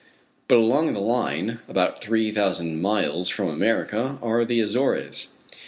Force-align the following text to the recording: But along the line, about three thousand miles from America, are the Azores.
But 0.47 0.57
along 0.57 0.93
the 0.93 0.99
line, 0.99 1.59
about 1.69 2.01
three 2.01 2.31
thousand 2.31 2.81
miles 2.81 3.29
from 3.29 3.49
America, 3.49 4.17
are 4.23 4.43
the 4.43 4.59
Azores. 4.59 5.29